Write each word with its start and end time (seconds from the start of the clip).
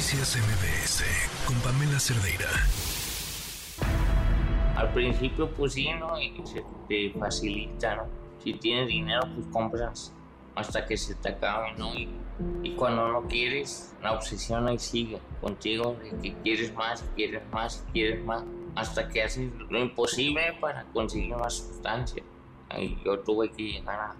Noticias 0.00 0.38
MBS 0.38 1.04
con 1.44 1.54
Pamela 1.56 2.00
Cerdeira. 2.00 2.48
Al 4.74 4.90
principio, 4.94 5.50
pues 5.50 5.74
sí, 5.74 5.90
¿no? 5.92 6.18
Y 6.18 6.32
se 6.46 6.64
te 6.88 7.10
facilita, 7.18 7.96
¿no? 7.96 8.06
Si 8.42 8.54
tienes 8.54 8.88
dinero, 8.88 9.20
pues 9.34 9.46
compras 9.52 10.14
hasta 10.54 10.86
que 10.86 10.96
se 10.96 11.16
te 11.16 11.28
acabe, 11.28 11.74
¿no? 11.76 11.92
Y, 11.94 12.08
y 12.62 12.70
cuando 12.76 13.08
no 13.08 13.28
quieres, 13.28 13.94
la 14.02 14.14
obsesión 14.14 14.68
ahí 14.68 14.78
sigue 14.78 15.18
contigo, 15.42 15.94
de 16.02 16.16
que 16.22 16.34
quieres 16.42 16.72
más, 16.72 17.04
quieres 17.14 17.42
más, 17.52 17.84
quieres 17.92 18.24
más, 18.24 18.42
hasta 18.76 19.06
que 19.06 19.22
haces 19.22 19.50
lo 19.68 19.80
imposible 19.80 20.56
para 20.62 20.84
conseguir 20.94 21.36
más 21.36 21.58
sustancia. 21.58 22.22
Y 22.78 22.96
yo 23.04 23.18
tuve 23.18 23.50
que 23.50 23.64
llegar 23.64 24.00
a, 24.00 24.16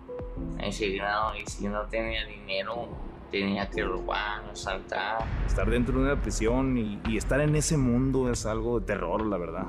ese 0.62 0.90
grado 0.90 1.34
y 1.36 1.46
si 1.46 1.68
no 1.68 1.86
tenía 1.86 2.26
dinero, 2.26 2.86
tenía 3.30 3.68
que 3.68 3.82
robar, 3.82 4.44
asaltar. 4.50 5.24
Estar 5.46 5.68
dentro 5.70 5.98
de 5.98 6.12
una 6.12 6.20
prisión 6.20 6.76
y, 6.76 7.00
y 7.08 7.16
estar 7.16 7.40
en 7.40 7.54
ese 7.56 7.76
mundo 7.76 8.30
es 8.30 8.46
algo 8.46 8.80
de 8.80 8.86
terror, 8.86 9.24
la 9.26 9.38
verdad. 9.38 9.66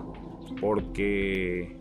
Porque 0.60 1.78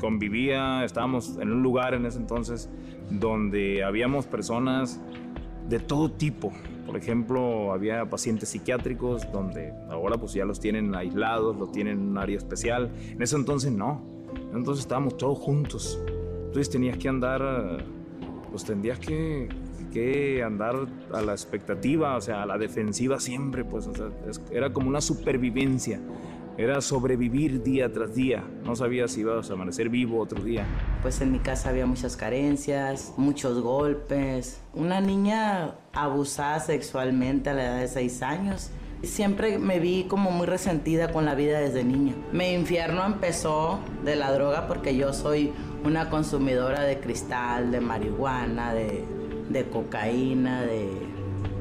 convivía, 0.00 0.84
estábamos 0.84 1.38
en 1.38 1.52
un 1.52 1.62
lugar 1.62 1.94
en 1.94 2.06
ese 2.06 2.18
entonces 2.18 2.68
donde 3.10 3.84
habíamos 3.84 4.26
personas 4.26 5.00
de 5.68 5.78
todo 5.78 6.10
tipo. 6.10 6.52
Por 6.86 6.96
ejemplo, 6.96 7.72
había 7.72 8.04
pacientes 8.08 8.50
psiquiátricos 8.50 9.30
donde 9.32 9.72
ahora 9.90 10.16
pues 10.18 10.32
ya 10.32 10.44
los 10.44 10.60
tienen 10.60 10.94
aislados, 10.94 11.56
los 11.56 11.72
tienen 11.72 11.98
en 11.98 12.08
un 12.10 12.18
área 12.18 12.36
especial. 12.36 12.90
En 13.10 13.22
ese 13.22 13.36
entonces 13.36 13.72
no. 13.72 14.02
Entonces 14.52 14.84
estábamos 14.84 15.16
todos 15.16 15.38
juntos. 15.38 15.98
Entonces 16.46 16.68
tenías 16.68 16.98
que 16.98 17.08
andar, 17.08 17.84
pues 18.50 18.64
tendrías 18.64 18.98
que, 18.98 19.48
que 19.92 20.42
andar 20.42 20.74
a 21.12 21.22
la 21.22 21.32
expectativa, 21.32 22.16
o 22.16 22.20
sea, 22.20 22.42
a 22.42 22.46
la 22.46 22.58
defensiva 22.58 23.20
siempre, 23.20 23.64
pues 23.64 23.86
o 23.86 23.94
sea, 23.94 24.08
era 24.50 24.72
como 24.72 24.88
una 24.88 25.00
supervivencia. 25.00 26.00
Era 26.58 26.82
sobrevivir 26.82 27.62
día 27.62 27.90
tras 27.90 28.14
día. 28.14 28.44
No 28.62 28.76
sabías 28.76 29.12
si 29.12 29.20
ibas 29.20 29.48
a 29.48 29.54
amanecer 29.54 29.88
vivo 29.88 30.20
otro 30.20 30.42
día. 30.44 30.66
Pues 31.00 31.20
en 31.22 31.32
mi 31.32 31.38
casa 31.38 31.70
había 31.70 31.86
muchas 31.86 32.14
carencias, 32.14 33.14
muchos 33.16 33.62
golpes. 33.62 34.60
Una 34.74 35.00
niña 35.00 35.76
abusada 35.94 36.60
sexualmente 36.60 37.48
a 37.48 37.54
la 37.54 37.64
edad 37.64 37.80
de 37.80 37.88
6 37.88 38.22
años. 38.22 38.70
Siempre 39.02 39.58
me 39.58 39.80
vi 39.80 40.04
como 40.04 40.30
muy 40.30 40.46
resentida 40.46 41.10
con 41.10 41.24
la 41.24 41.34
vida 41.34 41.58
desde 41.58 41.84
niña. 41.84 42.14
Mi 42.32 42.52
infierno 42.52 43.04
empezó 43.06 43.80
de 44.04 44.14
la 44.14 44.30
droga 44.30 44.68
porque 44.68 44.94
yo 44.94 45.14
soy 45.14 45.52
una 45.84 46.10
consumidora 46.10 46.82
de 46.82 47.00
cristal, 47.00 47.72
de 47.72 47.80
marihuana, 47.80 48.74
de, 48.74 49.04
de 49.52 49.68
cocaína, 49.68 50.62
de 50.62 50.90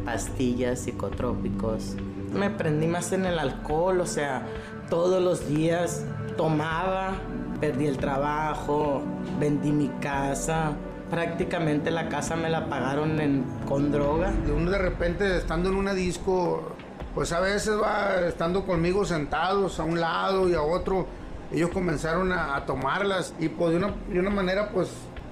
pastillas 0.06 0.80
psicotrópicos. 0.80 1.96
Me 2.34 2.50
prendí 2.50 2.88
más 2.88 3.12
en 3.12 3.26
el 3.26 3.40
alcohol, 3.40 4.00
o 4.02 4.06
sea, 4.06 4.48
todos 4.90 5.22
los 5.22 5.48
días 5.48 6.06
tomaba, 6.38 7.14
perdí 7.60 7.88
el 7.88 7.98
trabajo, 7.98 9.02
vendí 9.40 9.72
mi 9.72 9.90
casa. 10.00 10.74
Prácticamente 11.10 11.92
la 11.92 12.08
casa 12.08 12.38
me 12.38 12.50
la 12.50 12.70
pagaron 12.70 13.46
con 13.68 13.92
droga. 13.92 14.32
Uno 14.56 14.72
de 14.72 14.78
repente 14.78 15.38
estando 15.38 15.70
en 15.70 15.76
una 15.76 15.94
disco, 15.94 16.74
pues 17.14 17.34
a 17.34 17.42
veces 17.42 17.74
va 17.82 18.22
estando 18.28 18.66
conmigo 18.66 19.06
sentados 19.06 19.80
a 19.80 19.84
un 19.84 20.00
lado 20.00 20.48
y 20.48 20.54
a 20.54 20.62
otro, 20.62 21.08
ellos 21.52 21.70
comenzaron 21.72 22.32
a, 22.32 22.56
a 22.56 22.66
tomarlas 22.66 23.34
y 23.40 23.50
pues 23.50 23.72
de 23.72 23.78
una, 23.78 23.94
de 24.10 24.20
una, 24.20 24.30
manera 24.30 24.70
pues 24.70 24.90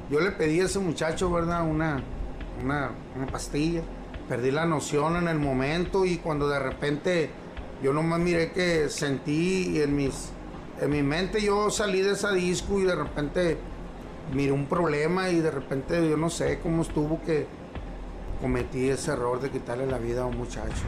yo 0.09 0.19
le 0.19 0.31
pedí 0.31 0.59
a 0.59 0.66
ese 0.66 0.79
muchacho, 0.79 1.31
¿verdad? 1.31 1.63
Una, 1.66 2.01
una, 2.63 2.91
una 3.15 3.27
pastilla. 3.27 3.81
Perdí 4.27 4.52
la 4.52 4.65
noción 4.65 5.15
en 5.15 5.27
el 5.27 5.39
momento 5.39 6.05
y 6.05 6.17
cuando 6.17 6.47
de 6.47 6.59
repente 6.59 7.29
yo 7.81 7.93
nomás 7.93 8.19
miré 8.19 8.51
que 8.51 8.89
sentí 8.89 9.81
en 9.81 9.95
mis 9.95 10.31
en 10.81 10.89
mi 10.91 11.03
mente 11.03 11.41
yo 11.41 11.69
salí 11.69 12.01
de 12.01 12.13
esa 12.13 12.31
disco 12.31 12.79
y 12.79 12.83
de 12.83 12.95
repente 12.95 13.57
miré 14.34 14.51
un 14.51 14.66
problema 14.66 15.29
y 15.29 15.39
de 15.39 15.51
repente 15.51 16.09
yo 16.09 16.16
no 16.16 16.29
sé 16.29 16.59
cómo 16.59 16.84
estuvo 16.84 17.22
que 17.23 17.47
cometí 18.41 18.89
ese 18.89 19.11
error 19.11 19.41
de 19.41 19.50
quitarle 19.50 19.85
la 19.88 19.97
vida 19.97 20.22
a 20.22 20.25
un 20.25 20.38
muchacho. 20.38 20.85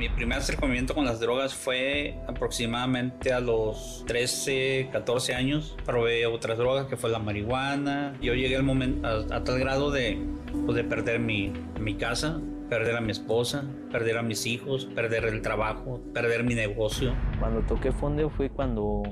Mi 0.00 0.08
primer 0.08 0.38
acercamiento 0.38 0.94
con 0.94 1.04
las 1.04 1.20
drogas 1.20 1.54
fue 1.54 2.18
aproximadamente 2.26 3.34
a 3.34 3.40
los 3.40 4.02
13, 4.06 4.88
14 4.90 5.34
años. 5.34 5.76
Probé 5.84 6.24
otras 6.24 6.56
drogas 6.56 6.86
que 6.86 6.96
fue 6.96 7.10
la 7.10 7.18
marihuana. 7.18 8.16
Yo 8.22 8.32
llegué 8.32 8.56
al 8.56 8.62
momento, 8.62 9.06
a, 9.06 9.36
a 9.36 9.44
tal 9.44 9.58
grado 9.58 9.90
de, 9.90 10.18
pues, 10.64 10.74
de 10.74 10.84
perder 10.84 11.20
mi, 11.20 11.52
mi 11.78 11.96
casa, 11.96 12.40
perder 12.70 12.96
a 12.96 13.02
mi 13.02 13.10
esposa, 13.10 13.66
perder 13.92 14.16
a 14.16 14.22
mis 14.22 14.46
hijos, 14.46 14.86
perder 14.86 15.26
el 15.26 15.42
trabajo, 15.42 16.00
perder 16.14 16.44
mi 16.44 16.54
negocio. 16.54 17.12
Cuando 17.38 17.60
toqué 17.60 17.92
fondo 17.92 18.30
fue 18.30 18.48
cuando 18.48 19.02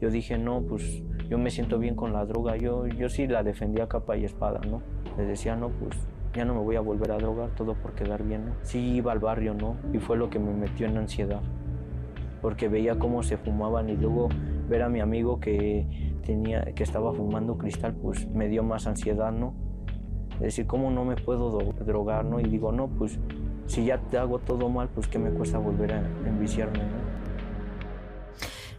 yo 0.00 0.10
dije, 0.10 0.38
no, 0.38 0.60
pues 0.60 1.04
yo 1.30 1.38
me 1.38 1.52
siento 1.52 1.78
bien 1.78 1.94
con 1.94 2.12
la 2.12 2.26
droga. 2.26 2.56
Yo, 2.56 2.88
yo 2.88 3.08
sí 3.08 3.28
la 3.28 3.44
defendía 3.44 3.86
capa 3.86 4.16
y 4.16 4.24
espada, 4.24 4.60
¿no? 4.66 4.82
Les 5.16 5.28
decía, 5.28 5.54
no, 5.54 5.68
pues 5.68 5.96
ya 6.34 6.44
no 6.44 6.54
me 6.54 6.60
voy 6.60 6.76
a 6.76 6.80
volver 6.80 7.12
a 7.12 7.18
drogar, 7.18 7.50
todo 7.50 7.74
por 7.74 7.92
quedar 7.92 8.22
bien, 8.22 8.46
¿no? 8.46 8.52
Sí 8.62 8.78
iba 8.96 9.12
al 9.12 9.18
barrio, 9.18 9.54
¿no? 9.54 9.76
Y 9.92 9.98
fue 9.98 10.16
lo 10.16 10.30
que 10.30 10.38
me 10.38 10.52
metió 10.52 10.86
en 10.86 10.96
ansiedad. 10.96 11.40
Porque 12.40 12.68
veía 12.68 12.98
cómo 12.98 13.22
se 13.22 13.36
fumaban 13.36 13.88
y 13.88 13.96
luego 13.96 14.28
ver 14.68 14.82
a 14.82 14.88
mi 14.88 15.00
amigo 15.00 15.40
que, 15.40 15.86
tenía, 16.24 16.62
que 16.74 16.82
estaba 16.82 17.12
fumando 17.12 17.58
cristal, 17.58 17.94
pues 17.94 18.26
me 18.28 18.48
dio 18.48 18.62
más 18.62 18.86
ansiedad, 18.86 19.32
¿no? 19.32 19.54
Decir, 20.40 20.66
¿cómo 20.66 20.90
no 20.90 21.04
me 21.04 21.16
puedo 21.16 21.58
drogar, 21.72 22.24
no? 22.24 22.40
Y 22.40 22.44
digo, 22.44 22.72
no, 22.72 22.88
pues 22.88 23.18
si 23.66 23.84
ya 23.84 23.98
te 23.98 24.18
hago 24.18 24.38
todo 24.38 24.68
mal, 24.68 24.88
pues 24.94 25.06
¿qué 25.06 25.18
me 25.18 25.30
cuesta 25.30 25.58
volver 25.58 25.92
a 25.92 25.98
enviciarme, 26.26 26.78
no? 26.78 27.01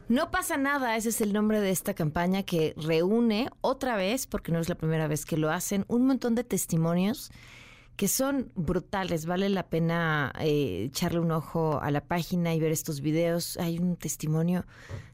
No 0.09 0.31
pasa 0.31 0.57
nada, 0.57 0.97
ese 0.97 1.09
es 1.09 1.21
el 1.21 1.31
nombre 1.31 1.61
de 1.61 1.71
esta 1.71 1.93
campaña 1.93 2.43
que 2.43 2.73
reúne 2.77 3.49
otra 3.61 3.95
vez, 3.95 4.27
porque 4.27 4.51
no 4.51 4.59
es 4.59 4.67
la 4.67 4.75
primera 4.75 5.07
vez 5.07 5.25
que 5.25 5.37
lo 5.37 5.49
hacen, 5.49 5.85
un 5.87 6.05
montón 6.05 6.35
de 6.35 6.43
testimonios 6.43 7.31
que 7.95 8.07
son 8.07 8.51
brutales. 8.55 9.25
Vale 9.25 9.49
la 9.49 9.69
pena 9.69 10.33
eh, 10.39 10.85
echarle 10.87 11.19
un 11.19 11.31
ojo 11.31 11.79
a 11.81 11.91
la 11.91 12.01
página 12.01 12.53
y 12.53 12.59
ver 12.59 12.71
estos 12.71 13.01
videos. 13.01 13.57
Hay 13.57 13.79
un 13.79 13.95
testimonio 13.95 14.65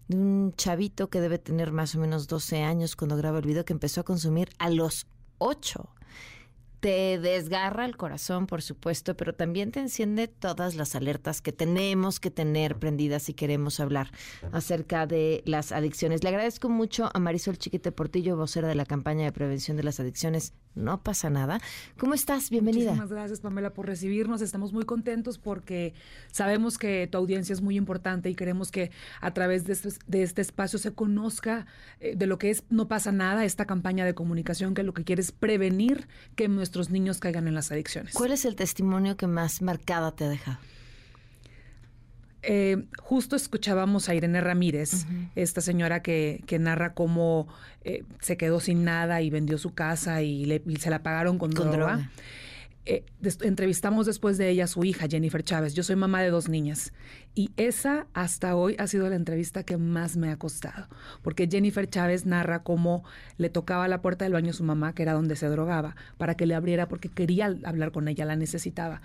de 0.08 0.18
un 0.18 0.54
chavito 0.56 1.10
que 1.10 1.22
debe 1.22 1.38
tener 1.38 1.72
más 1.72 1.94
o 1.96 2.00
menos 2.00 2.28
12 2.28 2.64
años 2.64 2.96
cuando 2.96 3.18
graba 3.18 3.40
el 3.40 3.46
video 3.46 3.66
que 3.66 3.74
empezó 3.74 4.02
a 4.02 4.06
consumir 4.06 4.50
a 4.58 4.70
los 4.70 5.08
8 5.38 5.90
te 6.80 7.20
desgarra 7.20 7.86
el 7.86 7.98
corazón, 7.98 8.48
por 8.48 8.62
supuesto, 8.62 9.16
pero 9.16 9.34
también 9.34 9.72
te 9.72 9.80
enciende 9.80 10.28
todas 10.28 10.76
las 10.76 10.96
alertas 10.96 11.42
que 11.42 11.52
tenemos 11.52 12.20
que 12.20 12.32
tener 12.32 12.78
prendidas 12.78 13.24
si 13.24 13.34
queremos 13.34 13.80
hablar 13.80 14.12
acerca 14.52 15.06
de 15.06 15.44
las 15.46 15.72
adicciones. 15.72 16.24
Le 16.24 16.30
agradezco 16.30 16.70
mucho 16.70 17.10
a 17.14 17.20
Marisol 17.20 17.58
Chiquete 17.58 17.92
Portillo, 17.92 18.38
vocera 18.38 18.68
de 18.68 18.76
la 18.76 18.86
campaña 18.86 19.26
de 19.26 19.32
prevención 19.32 19.76
de 19.76 19.84
las 19.84 20.00
adicciones. 20.00 20.54
No 20.76 21.04
pasa 21.04 21.30
nada. 21.30 21.60
¿Cómo 21.98 22.14
estás? 22.14 22.50
Bienvenida. 22.50 22.92
Muchísimas 22.92 23.10
gracias, 23.10 23.42
Pamela, 23.42 23.74
por 23.74 23.86
recibirnos. 23.88 24.42
Estamos 24.42 24.72
muy 24.72 24.86
contentos 24.86 25.38
porque 25.38 25.94
sabemos 26.32 26.78
que 26.78 27.08
tu 27.08 27.18
audiencia 27.18 27.52
es 27.52 27.62
muy 27.62 27.76
importante 27.76 28.30
y 28.30 28.36
queremos 28.36 28.72
que 28.72 28.92
a 29.20 29.34
través 29.34 29.66
de 29.66 29.74
este, 29.74 29.90
de 30.08 30.24
este 30.24 30.42
espacio 30.42 30.80
se 30.80 30.94
conozca 30.94 31.66
eh, 32.00 32.16
de 32.16 32.28
lo 32.28 32.38
que 32.38 32.52
es 32.52 32.64
No 32.70 32.88
pasa 32.88 33.12
nada, 33.12 33.44
esta 33.44 33.66
campaña 33.66 34.06
de 34.06 34.14
comunicación 34.14 34.74
que 34.74 34.84
lo 34.84 34.94
que 34.94 35.04
quiere 35.04 35.22
es 35.22 35.32
prevenir 35.32 36.08
que 36.36 36.48
nuestros 36.70 36.92
niños 36.92 37.20
caigan 37.20 37.48
en 37.48 37.56
las 37.56 37.72
adicciones. 37.72 38.14
¿Cuál 38.14 38.32
es 38.32 38.46
el 38.46 38.56
testimonio 38.56 39.18
que 39.18 39.26
más 39.26 39.64
marcada 39.64 40.12
te 40.12 40.26
ha 40.26 40.30
dejado? 40.30 40.60
Eh, 42.44 42.86
justo 43.00 43.36
escuchábamos 43.36 44.08
a 44.08 44.14
Irene 44.14 44.40
Ramírez, 44.40 44.94
uh 44.94 44.98
-huh. 44.98 45.30
esta 45.36 45.62
señora 45.62 46.04
que, 46.04 46.44
que 46.46 46.60
narra 46.60 46.94
cómo 46.94 47.48
eh, 47.84 48.04
se 48.22 48.38
quedó 48.38 48.60
sin 48.60 48.84
nada 48.84 49.24
y 49.24 49.32
vendió 49.32 49.58
su 49.58 49.74
casa 49.74 50.22
y, 50.22 50.46
le, 50.46 50.62
y 50.68 50.76
se 50.76 50.92
la 50.92 51.02
pagaron 51.02 51.40
con, 51.40 51.52
con 51.54 51.72
droga. 51.72 51.96
droga. 51.96 52.12
Eh, 52.86 53.04
entrevistamos 53.42 54.06
después 54.06 54.38
de 54.38 54.50
ella 54.50 54.64
a 54.64 54.68
su 54.68 54.84
hija, 54.84 55.08
Jennifer 55.10 55.44
Chávez. 55.44 55.74
Yo 55.74 55.84
soy 55.84 55.96
mamá 55.96 56.22
de 56.22 56.30
dos 56.30 56.50
niñas. 56.50 56.94
Y 57.36 57.52
esa 57.58 58.08
hasta 58.14 58.56
hoy 58.56 58.76
ha 58.80 58.88
sido 58.88 59.10
la 59.10 59.16
entrevista 59.16 59.64
que 59.64 59.78
más 59.78 60.18
me 60.18 60.32
ha 60.32 60.38
costado. 60.38 60.88
Porque 61.22 61.48
Jennifer 61.50 61.88
Chávez 61.90 62.26
narra 62.26 62.64
cómo 62.64 63.04
le 63.38 63.50
tocaba 63.50 63.88
la 63.88 64.02
puerta 64.02 64.26
del 64.26 64.34
baño 64.34 64.52
a 64.52 64.54
su 64.54 64.64
mamá, 64.64 64.94
que 64.94 65.04
era 65.04 65.14
donde 65.14 65.36
se 65.36 65.48
drogaba, 65.48 65.96
para 66.18 66.36
que 66.36 66.46
le 66.46 66.56
abriera 66.56 66.88
porque 66.88 67.10
quería 67.10 67.56
hablar 67.64 67.92
con 67.92 68.08
ella, 68.08 68.26
la 68.26 68.36
necesitaba. 68.36 69.02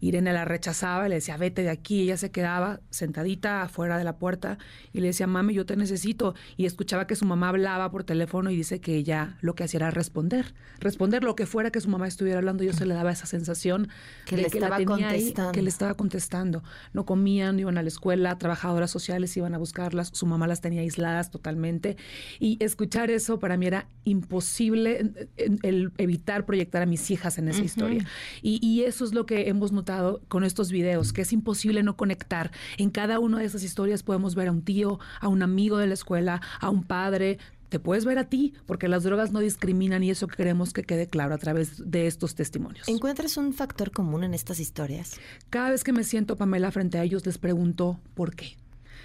Irene 0.00 0.32
la 0.32 0.44
rechazaba, 0.44 1.08
le 1.08 1.16
decía, 1.16 1.36
vete 1.36 1.62
de 1.62 1.70
aquí. 1.70 2.02
Ella 2.02 2.16
se 2.16 2.30
quedaba 2.30 2.80
sentadita 2.90 3.62
afuera 3.62 3.98
de 3.98 4.04
la 4.04 4.16
puerta 4.16 4.58
y 4.92 5.00
le 5.00 5.08
decía, 5.08 5.26
mami, 5.26 5.54
yo 5.54 5.66
te 5.66 5.76
necesito. 5.76 6.34
Y 6.56 6.66
escuchaba 6.66 7.06
que 7.06 7.16
su 7.16 7.24
mamá 7.24 7.48
hablaba 7.48 7.90
por 7.90 8.04
teléfono 8.04 8.50
y 8.50 8.56
dice 8.56 8.80
que 8.80 8.96
ella 8.96 9.36
lo 9.40 9.54
que 9.54 9.64
hacía 9.64 9.78
era 9.78 9.90
responder. 9.90 10.54
Responder 10.80 11.24
lo 11.24 11.34
que 11.34 11.46
fuera 11.46 11.70
que 11.70 11.80
su 11.80 11.88
mamá 11.88 12.06
estuviera 12.06 12.38
hablando. 12.38 12.64
Yo 12.64 12.72
se 12.72 12.86
le 12.86 12.94
daba 12.94 13.10
esa 13.10 13.26
sensación 13.26 13.88
que 14.24 14.36
de 14.36 14.42
le 14.42 14.50
que 14.50 14.58
estaba 14.58 14.78
la 14.78 14.86
tenía 14.86 15.08
contestando. 15.08 15.48
Ahí, 15.50 15.54
que 15.54 15.62
le 15.62 15.68
estaba 15.68 15.94
contestando. 15.94 16.62
No 16.92 17.04
comían, 17.04 17.56
no 17.56 17.62
iban 17.62 17.78
a 17.78 17.82
la 17.82 17.88
escuela, 17.88 18.38
trabajadoras 18.38 18.90
sociales 18.90 19.36
iban 19.36 19.54
a 19.54 19.58
buscarlas, 19.58 20.10
su 20.12 20.26
mamá 20.26 20.46
las 20.46 20.60
tenía 20.60 20.82
aisladas 20.82 21.30
totalmente. 21.30 21.96
Y 22.38 22.62
escuchar 22.62 23.10
eso 23.10 23.38
para 23.38 23.56
mí 23.56 23.66
era 23.66 23.88
imposible 24.04 25.28
el 25.62 25.92
evitar 25.98 26.46
proyectar 26.46 26.82
a 26.82 26.86
mis 26.86 27.10
hijas 27.10 27.38
en 27.38 27.48
esa 27.48 27.58
uh 27.58 27.62
-huh. 27.62 27.66
historia. 27.66 28.06
Y, 28.42 28.64
y, 28.64 28.84
eso 28.84 29.04
es 29.04 29.12
lo 29.12 29.26
que 29.26 29.48
hemos 29.48 29.72
notado 29.72 29.87
notado 29.88 30.20
con 30.28 30.44
estos 30.44 30.70
videos, 30.70 31.12
que 31.12 31.22
es 31.22 31.32
imposible 31.32 31.82
no 31.82 31.96
conectar. 31.96 32.50
En 32.76 32.90
cada 32.90 33.18
una 33.18 33.38
de 33.38 33.46
esas 33.46 33.62
historias 33.62 34.02
podemos 34.02 34.34
ver 34.34 34.48
a 34.48 34.52
un 34.52 34.62
tío, 34.62 34.98
a 35.20 35.28
un 35.28 35.42
amigo 35.42 35.78
de 35.78 35.86
la 35.86 35.94
escuela, 35.94 36.42
a 36.60 36.68
un 36.68 36.84
padre, 36.84 37.38
te 37.70 37.78
puedes 37.78 38.04
ver 38.04 38.18
a 38.18 38.24
ti, 38.24 38.54
porque 38.66 38.88
las 38.88 39.04
drogas 39.04 39.32
no 39.32 39.40
discriminan 39.40 40.02
y 40.02 40.10
eso 40.10 40.26
queremos 40.26 40.72
que 40.72 40.84
quede 40.84 41.06
claro 41.06 41.34
a 41.34 41.38
través 41.38 41.90
de 41.90 42.06
estos 42.06 42.34
testimonios. 42.34 42.88
¿Encuentras 42.88 43.36
un 43.38 43.54
factor 43.54 43.90
común 43.90 44.24
en 44.24 44.34
estas 44.34 44.60
historias? 44.60 45.18
Cada 45.48 45.70
vez 45.70 45.84
que 45.84 45.92
me 45.92 46.04
siento, 46.04 46.36
Pamela, 46.36 46.70
frente 46.70 46.98
a 46.98 47.04
ellos, 47.04 47.24
les 47.24 47.38
pregunto 47.38 47.98
por 48.14 48.34
qué. 48.34 48.56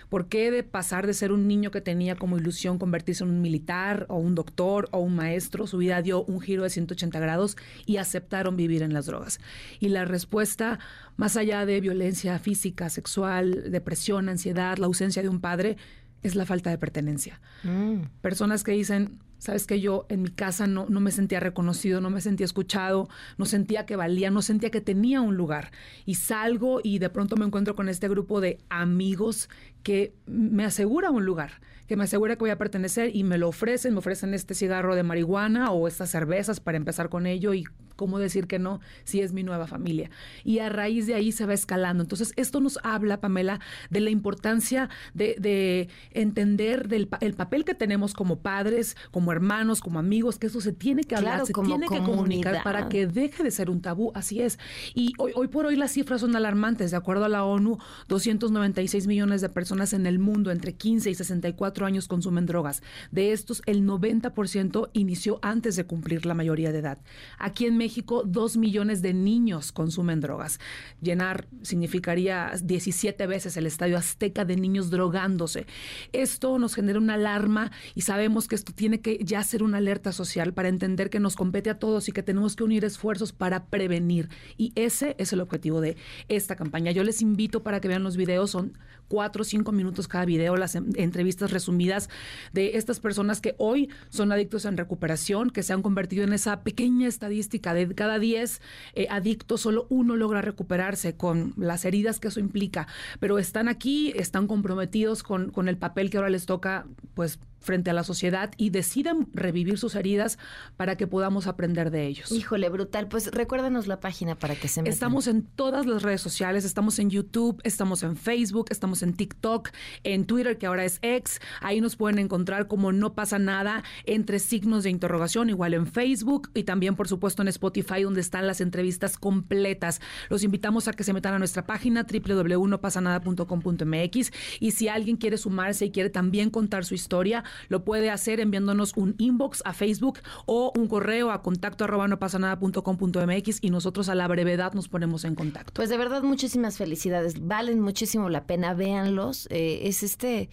¿Por 0.10 0.28
qué 0.28 0.52
de 0.52 0.64
pasar 0.64 1.08
de 1.08 1.14
ser 1.14 1.32
un 1.32 1.48
niño 1.48 1.72
que 1.72 1.82
tenía 1.82 2.16
como 2.16 2.38
ilusión 2.38 2.78
convertirse 2.78 3.24
en 3.24 3.30
un 3.30 3.42
militar 3.42 4.06
o 4.10 4.18
un 4.18 4.36
doctor 4.36 4.88
o 4.92 5.00
un 5.00 5.16
maestro, 5.16 5.68
su 5.68 5.78
vida 5.78 6.02
dio 6.02 6.24
un 6.24 6.42
giro 6.42 6.64
de 6.64 6.70
180 6.70 7.20
grados 7.20 7.58
y 7.86 7.98
aceptaron 7.98 8.56
vivir 8.56 8.84
en 8.84 8.94
las 8.94 9.06
drogas? 9.06 9.40
Y 9.80 9.90
la 9.90 10.06
respuesta, 10.06 10.80
más 11.18 11.38
allá 11.38 11.66
de 11.66 11.82
violencia 11.82 12.40
física, 12.40 12.90
sexual, 12.90 13.72
depresión, 13.72 14.30
ansiedad, 14.30 14.78
la 14.78 14.88
ausencia 14.88 15.22
de 15.22 15.30
un 15.30 15.40
padre, 15.40 15.78
es 16.24 16.36
la 16.36 16.46
falta 16.46 16.70
de 16.70 16.78
pertenencia. 16.78 17.40
Mm. 17.64 18.04
Personas 18.22 18.64
que 18.64 18.72
dicen, 18.72 19.20
sabes 19.44 19.68
que 19.68 19.82
yo 19.82 20.06
en 20.08 20.22
mi 20.22 20.30
casa 20.30 20.68
no, 20.68 20.86
no 20.88 21.02
me 21.02 21.12
sentía 21.12 21.42
reconocido, 21.42 22.00
no 22.00 22.10
me 22.10 22.22
sentía 22.22 22.46
escuchado, 22.46 23.10
no 23.38 23.44
sentía 23.44 23.86
que 23.86 23.98
valía, 23.98 24.32
no 24.32 24.42
sentía 24.42 24.72
que 24.72 24.80
tenía 24.80 25.20
un 25.20 25.36
lugar. 25.36 25.72
Y 26.06 26.16
salgo 26.16 26.80
y 26.82 27.00
de 27.00 27.10
pronto 27.10 27.36
me 27.36 27.44
encuentro 27.44 27.76
con 27.76 27.90
este 27.90 28.08
grupo 28.08 28.40
de 28.40 28.60
amigos 28.70 29.50
que 29.84 30.16
me 30.28 30.64
asegura 30.64 31.12
un 31.12 31.26
lugar 31.26 31.60
que 31.88 31.98
me 31.98 32.06
asegura 32.06 32.38
que 32.38 32.40
voy 32.40 32.50
a 32.50 32.58
pertenecer 32.58 33.14
y 33.14 33.26
me 33.26 33.38
lo 33.38 33.50
ofrecen, 33.50 33.92
me 33.92 34.00
ofrecen 34.00 34.34
este 34.34 34.56
cigarro 34.56 34.96
de 34.96 35.04
marihuana 35.04 35.72
o 35.72 35.90
estas 35.90 36.10
cervezas 36.10 36.62
para 36.62 36.78
empezar 36.78 37.10
con 37.10 37.28
ello 37.28 37.54
y 37.54 37.66
cómo 37.96 38.20
decir 38.20 38.48
que 38.48 38.60
no 38.60 38.80
si 39.04 39.22
es 39.22 39.34
mi 39.34 39.44
nueva 39.44 39.68
familia. 39.68 40.10
Y 40.44 40.60
a 40.60 40.70
raíz 40.70 41.08
de 41.08 41.16
ahí 41.16 41.32
se 41.32 41.46
va 41.46 41.54
escalando. 41.54 42.04
Entonces, 42.04 42.34
esto 42.36 42.60
nos 42.60 42.80
habla, 42.84 43.20
Pamela, 43.20 43.60
de 43.90 44.00
la 44.00 44.10
importancia 44.10 44.90
de, 45.14 45.90
entender 46.12 46.88
del 46.88 47.10
el 47.22 47.34
papel 47.34 47.66
que 47.66 47.76
tenemos 47.76 48.14
como 48.14 48.40
padres, 48.40 48.98
como 49.12 49.32
hermanos, 49.32 49.82
como 49.82 50.00
amigos, 50.00 50.40
que 50.40 50.48
eso 50.48 50.62
se 50.62 50.74
tiene 50.74 51.04
que 51.04 51.16
hablar, 51.16 51.46
se 51.46 51.54
tiene 51.54 51.88
que 51.88 52.00
comunicar 52.00 52.64
para 52.64 52.90
que 52.90 53.08
deje 53.08 53.44
de 53.44 53.52
ser 53.52 53.70
un 53.70 53.82
tabú. 53.82 54.12
Así 54.16 54.42
es. 54.42 54.60
Y 54.94 55.14
hoy, 55.18 55.32
hoy 55.36 55.48
por 55.48 55.66
hoy 55.66 55.76
las 55.76 55.92
cifras 55.92 56.22
son 56.22 56.36
alarmantes. 56.36 56.92
De 56.92 56.98
acuerdo 56.98 57.26
a 57.26 57.30
la 57.30 57.44
ONU, 57.44 57.78
296 58.08 59.08
millones 59.08 59.42
de 59.42 59.50
personas 59.50 59.94
en 59.94 60.06
el 60.06 60.20
mundo 60.20 60.52
entre 60.52 60.74
15 60.74 61.10
y 61.10 61.16
64 61.16 61.86
años 61.86 62.08
consumen 62.08 62.46
drogas. 62.46 62.82
De 63.12 63.32
estos, 63.32 63.62
el 63.66 63.86
90% 63.86 64.90
inició 64.94 65.40
antes 65.42 65.76
de 65.76 65.86
cumplir 65.86 66.26
la 66.26 66.34
mayoría 66.34 66.72
de 66.72 66.80
edad. 66.80 67.00
Aquí 67.38 67.66
en 67.66 67.78
México, 67.84 68.24
dos 68.26 68.56
millones 68.56 69.02
de 69.02 69.14
niños 69.14 69.74
consumen 69.74 70.22
drogas. 70.22 70.58
Llenar 71.02 71.48
significaría 71.64 72.54
17 72.64 73.28
veces 73.28 73.58
el 73.58 73.66
estadio 73.66 73.98
azteca 73.98 74.46
de 74.46 74.56
niños 74.56 74.90
drogándose. 74.90 75.66
Esto 76.14 76.58
nos 76.60 76.76
genera 76.76 76.98
una 76.98 77.16
alarma 77.16 77.72
y 77.94 78.02
sabemos 78.02 78.48
que 78.48 78.56
esto 78.56 78.72
tiene 78.74 79.02
que 79.02 79.20
ya 79.22 79.44
ser 79.44 79.64
una 79.64 79.80
alerta 79.80 80.14
social 80.14 80.54
para 80.54 80.70
entender 80.70 81.10
que 81.10 81.20
nos 81.20 81.36
compete 81.36 81.70
a 81.70 81.78
todos 81.78 82.08
y 82.08 82.14
que 82.14 82.24
tenemos 82.24 82.56
que 82.56 82.64
unir 82.64 82.86
esfuerzos 82.86 83.34
para 83.34 83.66
prevenir. 83.66 84.30
Y 84.56 84.72
ese 84.76 85.18
es 85.18 85.34
el 85.34 85.42
objetivo 85.42 85.82
de 85.82 85.98
esta 86.30 86.56
campaña. 86.56 86.92
Yo 86.92 87.04
les 87.04 87.22
invito 87.22 87.64
para 87.64 87.82
que 87.82 87.90
vean 87.90 88.04
los 88.04 88.16
videos, 88.16 88.52
son 88.52 88.78
cuatro 89.08 89.42
o 89.42 89.46
cinco 89.46 89.72
minutos 89.72 90.08
cada 90.08 90.26
video, 90.26 90.56
las 90.58 90.76
entrevistas 90.76 91.52
resumidas 91.52 92.10
de 92.52 92.78
estas 92.78 93.00
personas 93.00 93.42
que 93.42 93.56
hoy 93.58 93.90
son 94.10 94.32
adictos 94.32 94.66
en 94.66 94.78
recuperación, 94.78 95.50
que 95.50 95.64
se 95.64 95.74
han 95.74 95.82
convertido 95.82 96.24
en 96.24 96.34
esa 96.34 96.62
pequeña 96.62 97.08
estadística 97.08 97.74
de 97.74 97.94
cada 97.94 98.20
diez 98.20 98.62
eh, 98.94 99.08
adictos, 99.10 99.62
solo 99.62 99.88
uno 99.90 100.16
logra 100.16 100.42
recuperarse 100.42 101.16
con 101.16 101.54
las 101.58 101.86
heridas 101.86 102.20
que 102.20 102.30
eso 102.30 102.40
implica, 102.40 102.88
pero 103.20 103.40
están 103.40 103.68
aquí, 103.68 104.14
están 104.16 104.48
comprometidos 104.48 105.24
con, 105.24 105.52
con 105.52 105.68
el 105.68 105.78
papel 105.78 106.10
que 106.10 106.18
ahora 106.18 106.30
les 106.30 106.46
toca, 106.46 106.86
pues 107.14 107.40
frente 107.64 107.90
a 107.90 107.94
la 107.94 108.04
sociedad 108.04 108.52
y 108.58 108.70
deciden 108.70 109.28
revivir 109.34 109.78
sus 109.78 109.96
heridas 109.96 110.38
para 110.78 110.96
que 110.96 111.08
podamos 111.08 111.48
aprender 111.48 111.92
de 111.92 112.08
ellos. 112.08 112.32
Híjole, 112.32 112.70
brutal. 112.70 113.08
Pues 113.08 113.32
recuérdanos 113.32 113.88
la 113.88 114.00
página 114.00 114.36
para 114.36 114.56
que 114.56 114.68
se 114.68 114.82
metan. 114.82 114.94
Estamos 114.94 115.28
en 115.28 115.44
todas 115.44 115.86
las 115.86 116.04
redes 116.04 116.22
sociales, 116.22 116.66
estamos 116.66 117.00
en 117.00 117.10
YouTube, 117.10 117.62
estamos 117.64 118.04
en 118.04 118.18
Facebook, 118.18 118.68
estamos 118.70 119.02
en 119.04 119.14
TikTok, 119.14 119.70
en 120.04 120.26
Twitter, 120.26 120.58
que 120.58 120.68
ahora 120.68 120.86
es 120.86 121.00
X. 121.02 121.40
Ahí 121.62 121.82
nos 121.82 121.96
pueden 121.96 122.20
encontrar 122.20 122.68
como 122.68 122.92
no 122.92 123.14
pasa 123.14 123.40
nada 123.40 123.84
entre 124.06 124.40
signos 124.40 124.84
de 124.84 124.90
interrogación, 124.90 125.50
igual 125.50 125.74
en 125.74 125.88
Facebook 125.88 126.52
y 126.54 126.64
también, 126.64 126.96
por 126.96 127.08
supuesto, 127.08 127.42
en 127.42 127.48
Spotify, 127.48 128.04
donde 128.04 128.22
están 128.22 128.48
las 128.48 128.62
entrevistas 128.62 129.18
completas. 129.18 130.02
Los 130.30 130.44
invitamos 130.44 130.88
a 130.88 130.94
que 130.94 131.04
se 131.04 131.14
metan 131.14 131.34
a 131.34 131.40
nuestra 131.40 131.66
página 131.66 132.04
www.nopasanada.com.mx 132.04 134.32
y 134.60 134.72
si 134.72 134.88
alguien 134.88 135.18
quiere 135.18 135.38
sumarse 135.38 135.86
y 135.86 135.92
quiere 135.92 136.10
también 136.10 136.50
contar 136.50 136.86
su 136.86 136.96
historia, 136.96 137.44
lo 137.70 137.84
puede 137.84 138.10
hacer 138.10 138.40
enviándonos 138.40 138.94
un 138.96 139.16
inbox 139.18 139.62
a 139.66 139.74
Facebook 139.74 140.20
o 140.46 140.72
un 140.76 140.88
correo 140.88 141.32
a 141.32 141.42
contacto 141.42 141.84
arroba 141.84 142.08
no 142.08 142.20
pasa 142.20 142.40
nada 142.40 142.60
punto 142.60 142.84
com 142.84 142.98
punto 142.98 143.26
mx 143.26 143.60
y 143.62 143.70
nosotros 143.70 144.10
a 144.10 144.16
la 144.16 144.28
brevedad 144.28 144.74
nos 144.74 144.88
ponemos 144.88 145.26
en 145.26 145.36
contacto. 145.36 145.74
Pues 145.74 145.90
de 145.90 145.98
verdad 145.98 146.24
muchísimas 146.24 146.78
felicidades, 146.78 147.46
valen 147.46 147.80
muchísimo 147.80 148.30
la 148.30 148.46
pena, 148.46 148.74
véanlos. 148.74 149.48
Eh, 149.50 149.82
es 149.84 150.04
este 150.04 150.50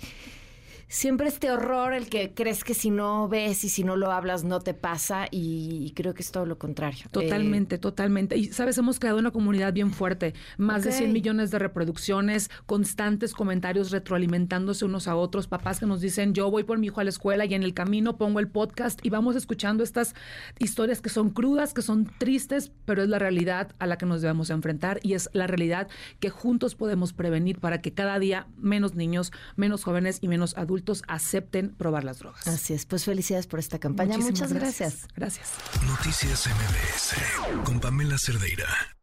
siempre 0.91 1.29
este 1.29 1.53
horror, 1.53 1.95
el 1.95 2.09
que 2.09 2.35
crees 2.35 2.65
que 2.65 2.75
si 2.75 2.91
no 2.91 3.29
ves 3.29 3.63
y 3.63 3.69
si 3.69 3.85
no 3.85 3.97
lo 3.97 4.11
hablas 4.11 4.43
no 4.43 4.59
te 4.61 4.75
pasa 4.75 5.29
y, 5.31 5.93
creo 5.95 6.15
que 6.15 6.23
es 6.23 6.33
todo 6.33 6.47
lo 6.47 6.59
contrario. 6.59 7.07
Totalmente, 7.11 7.77
eh, 7.77 7.79
totalmente. 7.79 8.37
Y 8.37 8.47
sabes, 8.47 8.77
hemos 8.77 8.99
creado 8.99 9.19
una 9.19 9.31
comunidad 9.31 9.73
bien 9.73 9.93
fuerte, 9.93 10.35
más 10.59 10.83
de 10.83 10.93
100 10.93 11.13
millones 11.13 11.51
de 11.53 11.61
reproducciones, 11.61 12.51
constantes 12.67 13.35
comentarios 13.35 13.93
retroalimentándose 13.93 14.85
unos 14.85 15.07
a 15.07 15.15
otros, 15.15 15.47
papás 15.47 15.79
que 15.79 15.87
nos 15.87 16.01
dicen, 16.01 16.35
yo 16.35 16.51
voy 16.51 16.65
por 16.65 16.79
mi 16.79 16.89
hijo 16.89 17.01
a 17.01 17.05
la 17.05 17.11
escuela 17.11 17.45
y 17.45 17.55
en 17.55 17.63
el 17.63 17.73
camino 17.73 18.17
pongo 18.17 18.41
el 18.41 18.49
podcast 18.49 18.99
y 19.05 19.11
vamos 19.11 19.37
escuchando 19.37 19.85
estas 19.85 20.15
historias 20.59 21.01
que 21.01 21.09
son 21.09 21.31
crudas, 21.31 21.73
que 21.73 21.83
son 21.83 22.07
tristes, 22.19 22.73
pero 22.85 23.03
es 23.03 23.09
la 23.09 23.21
realidad 23.21 23.73
a 23.79 23.87
la 23.87 23.97
que 23.97 24.07
nos 24.07 24.23
debemos 24.23 24.51
enfrentar 24.51 24.99
y 25.05 25.15
es 25.15 25.31
la 25.33 25.47
realidad 25.47 25.89
que 26.19 26.31
juntos 26.31 26.75
podemos 26.75 27.13
prevenir 27.13 27.61
para 27.61 27.81
que 27.81 27.93
cada 27.93 28.19
día 28.19 28.49
menos 28.57 28.97
niños, 28.97 29.31
menos 29.55 29.85
jóvenes 29.85 30.19
y 30.21 30.27
menos 30.29 30.57
adultos 30.57 30.80
acepten 31.09 31.75
probar 31.75 32.05
las 32.05 32.19
drogas. 32.19 32.47
Así 32.47 32.75
es, 32.75 32.87
pues 32.87 33.05
felicidades 33.05 33.47
por 33.47 33.59
esta 33.59 33.79
campaña. 33.79 34.19
Muchas 34.19 34.53
gracias. 34.53 35.07
Gracias. 35.17 35.49
Noticias 35.87 36.47
MBS 36.49 37.65
con 37.65 37.81
Pamela 37.81 38.17
Cerdeira. 38.19 39.00